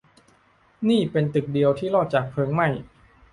[0.89, 2.67] นี่เป็นตึกเดียวที่รอดจากเพลิงไหม้